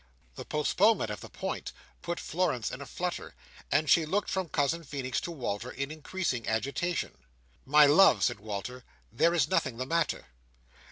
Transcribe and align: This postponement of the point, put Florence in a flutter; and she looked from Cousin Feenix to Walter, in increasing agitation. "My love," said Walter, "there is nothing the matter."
This 0.35 0.47
postponement 0.49 1.11
of 1.11 1.21
the 1.21 1.29
point, 1.29 1.73
put 2.01 2.19
Florence 2.19 2.71
in 2.71 2.81
a 2.81 2.87
flutter; 2.87 3.35
and 3.71 3.87
she 3.87 4.03
looked 4.03 4.31
from 4.31 4.49
Cousin 4.49 4.83
Feenix 4.83 5.21
to 5.21 5.29
Walter, 5.31 5.69
in 5.69 5.91
increasing 5.91 6.47
agitation. 6.47 7.19
"My 7.67 7.85
love," 7.85 8.23
said 8.23 8.39
Walter, 8.39 8.83
"there 9.11 9.35
is 9.35 9.47
nothing 9.47 9.77
the 9.77 9.85
matter." 9.85 10.25